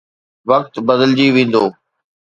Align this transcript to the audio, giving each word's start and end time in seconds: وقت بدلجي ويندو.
وقت 0.49 0.75
بدلجي 0.87 1.27
ويندو. 1.35 1.65